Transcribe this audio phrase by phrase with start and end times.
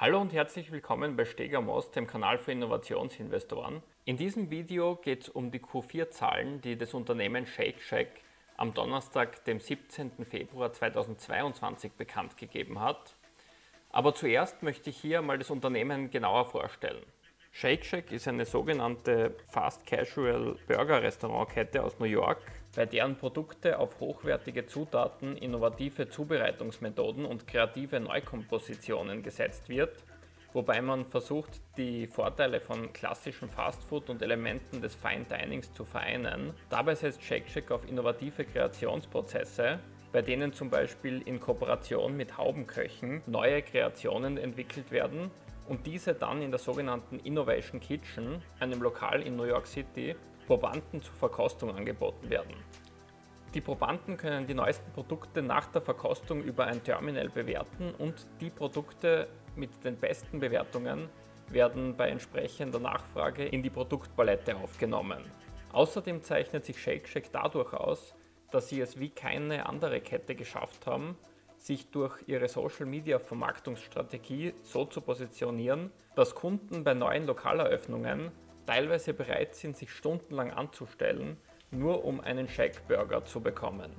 [0.00, 3.82] Hallo und herzlich willkommen bei Stegamos, dem Kanal für Innovationsinvestoren.
[4.06, 8.08] In diesem Video geht es um die Q4-Zahlen, die das Unternehmen Shake Shack
[8.56, 10.24] am Donnerstag, dem 17.
[10.24, 13.14] Februar 2022 bekannt gegeben hat.
[13.90, 17.04] Aber zuerst möchte ich hier mal das Unternehmen genauer vorstellen.
[17.52, 22.40] Shake Shack ist eine sogenannte Fast Casual Burger Restaurantkette aus New York,
[22.74, 30.04] bei deren Produkte auf hochwertige Zutaten, innovative Zubereitungsmethoden und kreative Neukompositionen gesetzt wird,
[30.52, 36.54] wobei man versucht, die Vorteile von klassischem Fastfood und Elementen des Fine Dinings zu vereinen.
[36.68, 39.80] Dabei setzt Shake Shack auf innovative Kreationsprozesse,
[40.12, 45.30] bei denen zum Beispiel in Kooperation mit Haubenköchen neue Kreationen entwickelt werden
[45.68, 50.16] und diese dann in der sogenannten Innovation Kitchen, einem Lokal in New York City,
[50.50, 52.56] Probanden zur Verkostung angeboten werden.
[53.54, 58.50] Die Probanden können die neuesten Produkte nach der Verkostung über ein Terminal bewerten und die
[58.50, 61.08] Produkte mit den besten Bewertungen
[61.50, 65.22] werden bei entsprechender Nachfrage in die Produktpalette aufgenommen.
[65.72, 68.16] Außerdem zeichnet sich Shake Shack dadurch aus,
[68.50, 71.16] dass sie es wie keine andere Kette geschafft haben,
[71.58, 78.32] sich durch ihre Social-Media-Vermarktungsstrategie so zu positionieren, dass Kunden bei neuen Lokaleröffnungen
[78.66, 81.36] teilweise bereit sind, sich stundenlang anzustellen,
[81.70, 83.90] nur um einen Shake Burger zu bekommen.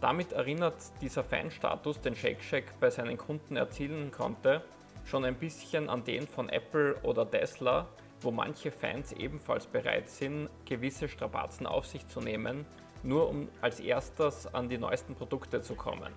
[0.00, 4.62] Damit erinnert dieser Fanstatus, den Shake Shack bei seinen Kunden erzielen konnte,
[5.04, 7.88] schon ein bisschen an den von Apple oder Tesla,
[8.20, 12.64] wo manche Fans ebenfalls bereit sind, gewisse Strapazen auf sich zu nehmen,
[13.02, 16.12] nur um als erstes an die neuesten Produkte zu kommen.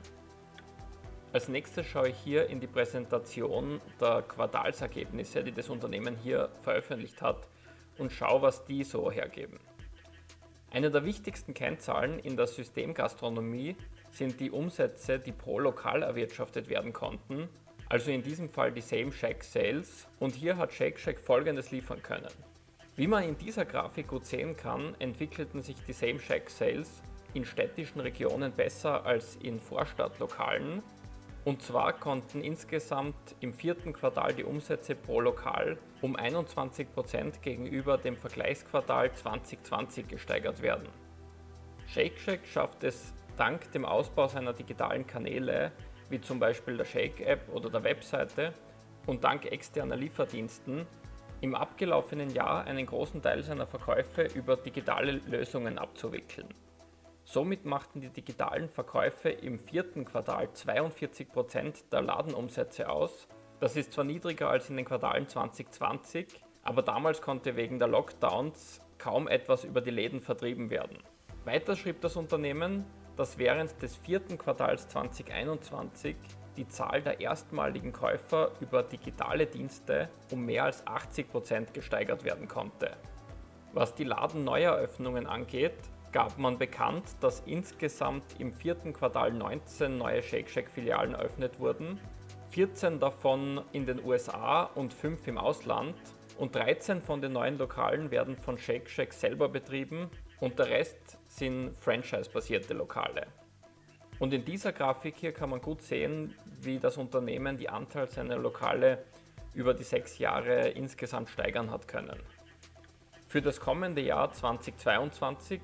[1.34, 7.22] Als nächstes schaue ich hier in die Präsentation der Quartalsergebnisse, die das Unternehmen hier veröffentlicht
[7.22, 7.48] hat
[8.02, 9.60] und schaue, was die so hergeben.
[10.72, 13.76] Eine der wichtigsten Kennzahlen in der Systemgastronomie
[14.10, 17.48] sind die Umsätze, die pro Lokal erwirtschaftet werden konnten,
[17.90, 22.02] also in diesem Fall die Same Shack Sales und hier hat Shake Shack folgendes liefern
[22.02, 22.32] können.
[22.96, 27.04] Wie man in dieser Grafik gut sehen kann, entwickelten sich die Same Shack Sales
[27.34, 30.82] in städtischen Regionen besser als in Vorstadtlokalen
[31.44, 38.16] und zwar konnten insgesamt im vierten Quartal die Umsätze pro Lokal um 21% gegenüber dem
[38.16, 40.88] Vergleichsquartal 2020 gesteigert werden.
[41.88, 45.72] Shake Shack schafft es dank dem Ausbau seiner digitalen Kanäle,
[46.10, 48.54] wie zum Beispiel der Shake App oder der Webseite,
[49.08, 50.86] und dank externer Lieferdiensten
[51.42, 56.48] im abgelaufenen Jahr einen großen Teil seiner Verkäufe über digitale Lösungen abzuwickeln.
[57.24, 63.28] Somit machten die digitalen Verkäufe im vierten Quartal 42% der Ladenumsätze aus.
[63.60, 66.28] Das ist zwar niedriger als in den Quartalen 2020,
[66.64, 70.98] aber damals konnte wegen der Lockdowns kaum etwas über die Läden vertrieben werden.
[71.46, 76.16] Weiter schrieb das Unternehmen, dass während des vierten Quartals 2021
[76.58, 82.98] die Zahl der erstmaligen Käufer über digitale Dienste um mehr als 80% gesteigert werden konnte.
[83.74, 85.78] Was die Ladenneueröffnungen angeht,
[86.12, 92.00] gab man bekannt, dass insgesamt im vierten Quartal 19 neue Shake Shack Filialen eröffnet wurden,
[92.50, 95.96] 14 davon in den USA und 5 im Ausland
[96.38, 101.18] und 13 von den neuen Lokalen werden von Shake Shack selber betrieben und der Rest
[101.28, 103.28] sind franchise-basierte Lokale.
[104.20, 108.38] Und in dieser Grafik hier kann man gut sehen, wie das Unternehmen die Anzahl seiner
[108.38, 109.06] Lokale
[109.54, 112.20] über die sechs Jahre insgesamt steigern hat können.
[113.28, 115.62] Für das kommende Jahr 2022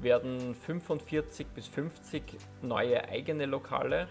[0.00, 2.22] werden 45 bis 50
[2.62, 4.08] neue eigene Lokale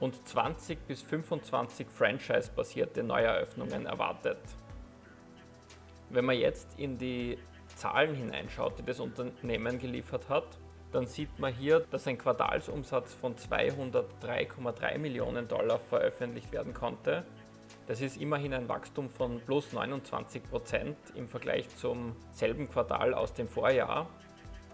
[0.00, 4.38] und 20 bis 25 franchise-basierte Neueröffnungen erwartet.
[6.10, 7.38] Wenn man jetzt in die
[7.74, 10.46] Zahlen hineinschaut, die das Unternehmen geliefert hat,
[10.92, 17.24] dann sieht man hier, dass ein Quartalsumsatz von 203,3 Millionen Dollar veröffentlicht werden konnte.
[17.86, 23.34] Das ist immerhin ein Wachstum von plus 29 Prozent im Vergleich zum selben Quartal aus
[23.34, 24.08] dem Vorjahr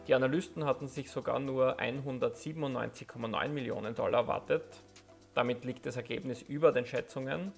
[0.06, 4.64] die Analysten hatten sich sogar nur 197,9 Millionen Dollar erwartet.
[5.34, 7.52] Damit liegt das Ergebnis über den Schätzungen.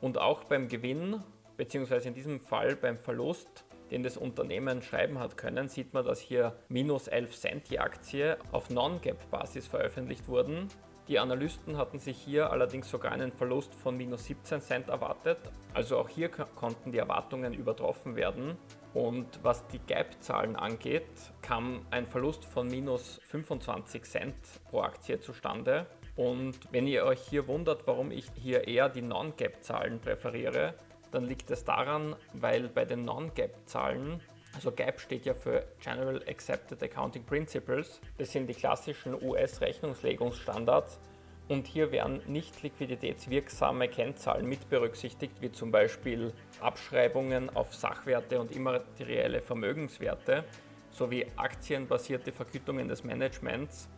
[0.00, 1.22] Und auch beim Gewinn,
[1.56, 6.20] beziehungsweise in diesem Fall beim Verlust, den das Unternehmen schreiben hat können, sieht man, dass
[6.20, 10.68] hier minus 11 Cent die Aktie auf Non-Gap-Basis veröffentlicht wurden.
[11.08, 15.38] Die Analysten hatten sich hier allerdings sogar einen Verlust von minus 17 Cent erwartet.
[15.72, 18.58] Also auch hier konnten die Erwartungen übertroffen werden.
[18.92, 21.08] Und was die Gap-Zahlen angeht,
[21.40, 24.34] kam ein Verlust von minus 25 Cent
[24.68, 25.86] pro Aktie zustande.
[26.14, 30.74] Und wenn ihr euch hier wundert, warum ich hier eher die Non-Gap-Zahlen präferiere,
[31.10, 34.20] dann liegt es daran, weil bei den Non-Gap-Zahlen,
[34.54, 41.00] also GAP steht ja für General Accepted Accounting Principles, das sind die klassischen US-Rechnungslegungsstandards,
[41.48, 48.54] und hier werden nicht liquiditätswirksame Kennzahlen mit berücksichtigt, wie zum Beispiel Abschreibungen auf Sachwerte und
[48.54, 50.44] immaterielle Vermögenswerte
[50.90, 53.88] sowie aktienbasierte Vergütungen des Managements.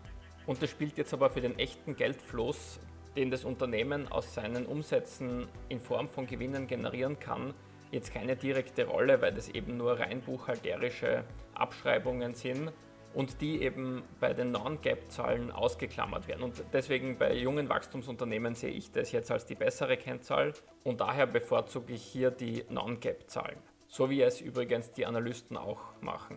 [0.46, 2.78] Und das spielt jetzt aber für den echten Geldfluss,
[3.16, 7.52] den das Unternehmen aus seinen Umsätzen in Form von Gewinnen generieren kann,
[7.90, 12.72] jetzt keine direkte Rolle, weil das eben nur rein buchhalterische Abschreibungen sind
[13.14, 16.42] und die eben bei den Non-Gap-Zahlen ausgeklammert werden.
[16.42, 20.52] Und deswegen bei jungen Wachstumsunternehmen sehe ich das jetzt als die bessere Kennzahl
[20.84, 23.58] und daher bevorzuge ich hier die Non-Gap-Zahlen.
[23.88, 26.36] So wie es übrigens die Analysten auch machen.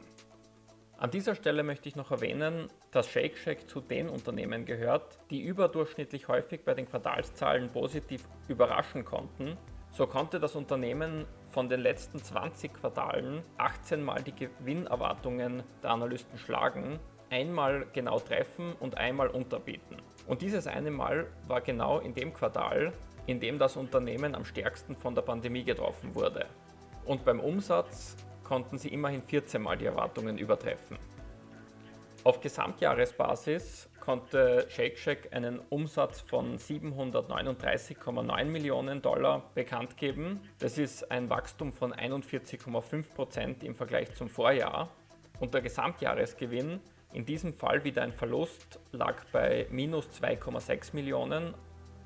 [0.97, 5.41] An dieser Stelle möchte ich noch erwähnen, dass Shake Shack zu den Unternehmen gehört, die
[5.41, 9.57] überdurchschnittlich häufig bei den Quartalszahlen positiv überraschen konnten.
[9.91, 16.39] So konnte das Unternehmen von den letzten 20 Quartalen 18 Mal die Gewinnerwartungen der Analysten
[16.39, 19.97] schlagen, einmal genau treffen und einmal unterbieten.
[20.25, 22.91] Und dieses eine Mal war genau in dem Quartal,
[23.27, 26.47] in dem das Unternehmen am stärksten von der Pandemie getroffen wurde.
[27.05, 30.97] Und beim Umsatz konnten sie immerhin 14 Mal die Erwartungen übertreffen.
[32.23, 40.41] Auf Gesamtjahresbasis konnte Shake Shack einen Umsatz von 739,9 Millionen Dollar bekannt geben.
[40.59, 44.89] Das ist ein Wachstum von 41,5 Prozent im Vergleich zum Vorjahr.
[45.39, 46.81] Und der Gesamtjahresgewinn,
[47.13, 51.53] in diesem Fall wieder ein Verlust, lag bei minus 2,6 Millionen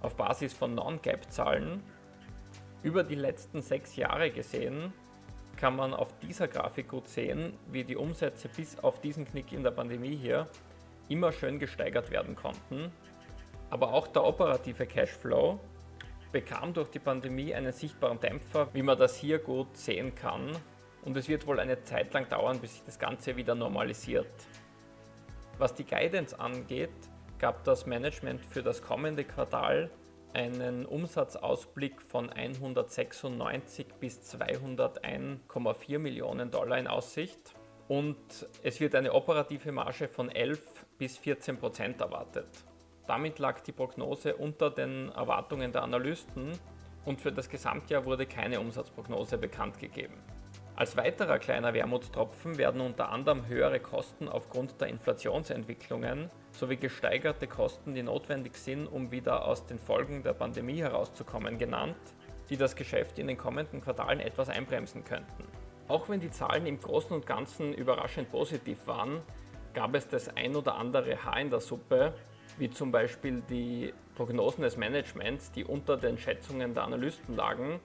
[0.04, 1.82] auf Basis von Non-Gap-Zahlen.
[2.84, 4.94] Über die letzten sechs Jahre gesehen
[5.56, 9.64] kann man auf dieser Grafik gut sehen, wie die Umsätze bis auf diesen Knick in
[9.64, 10.48] der Pandemie hier
[11.10, 12.92] immer schön gesteigert werden konnten.
[13.70, 15.60] Aber auch der operative Cashflow
[16.32, 20.52] bekam durch die Pandemie einen sichtbaren Dämpfer, wie man das hier gut sehen kann.
[21.04, 24.28] Und es wird wohl eine Zeit lang dauern, bis sich das Ganze wieder normalisiert.
[25.58, 26.92] Was die Guidance angeht,
[27.40, 29.90] gab das Management für das kommende Quartal
[30.34, 37.56] einen Umsatzausblick von 196 bis 201,4 Millionen Dollar in Aussicht
[37.88, 38.18] und
[38.64, 42.48] es wird eine operative Marge von 11 bis 14 Prozent erwartet.
[43.08, 46.52] Damit lag die Prognose unter den Erwartungen der Analysten
[47.06, 50.16] und für das Gesamtjahr wurde keine Umsatzprognose bekannt gegeben.
[50.76, 57.96] Als weiterer kleiner Wermutstropfen werden unter anderem höhere Kosten aufgrund der Inflationsentwicklungen sowie gesteigerte Kosten,
[57.96, 61.98] die notwendig sind, um wieder aus den Folgen der Pandemie herauszukommen, genannt,
[62.50, 65.46] die das Geschäft in den kommenden Quartalen etwas einbremsen könnten.
[65.88, 69.22] Auch wenn die Zahlen im Großen und Ganzen überraschend positiv waren,
[69.78, 72.12] gab es das ein oder andere Haar in der Suppe,
[72.58, 77.80] wie zum Beispiel die Prognosen des Managements, die unter den Schätzungen der Analysten lagen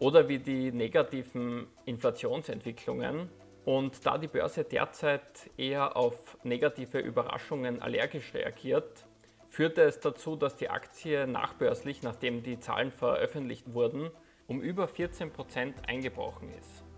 [0.00, 3.28] oder wie die negativen Inflationsentwicklungen.
[3.64, 9.06] Und da die Börse derzeit eher auf negative Überraschungen allergisch reagiert,
[9.50, 14.10] führte es dazu, dass die Aktie nachbörslich, nachdem die Zahlen veröffentlicht wurden,
[14.48, 16.89] um über 14% eingebrochen ist.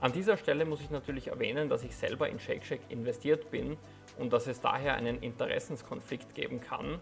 [0.00, 3.78] An dieser Stelle muss ich natürlich erwähnen, dass ich selber in Shake Shack investiert bin
[4.18, 7.00] und dass es daher einen Interessenskonflikt geben kann.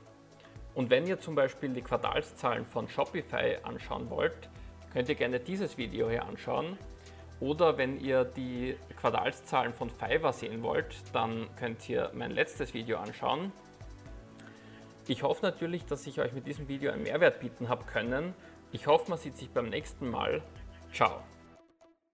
[0.75, 4.49] Und wenn ihr zum Beispiel die Quartalszahlen von Shopify anschauen wollt,
[4.93, 6.79] könnt ihr gerne dieses Video hier anschauen.
[7.41, 12.99] Oder wenn ihr die Quartalszahlen von Fiverr sehen wollt, dann könnt ihr mein letztes Video
[12.99, 13.53] anschauen.
[15.09, 18.35] Ich hoffe natürlich, dass ich euch mit diesem Video einen Mehrwert bieten habe können.
[18.73, 20.43] Ich hoffe, man sieht sich beim nächsten Mal.
[20.93, 21.23] Ciao.